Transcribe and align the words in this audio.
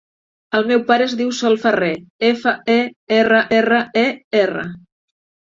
El 0.59 0.63
meu 0.69 0.79
pare 0.87 1.05
es 1.09 1.11
diu 1.19 1.33
Sol 1.39 1.57
Ferrer: 1.65 1.89
efa, 2.31 2.55
e, 2.77 2.79
erra, 3.19 3.43
erra, 3.61 3.83
e, 4.05 4.05
erra. 4.43 4.67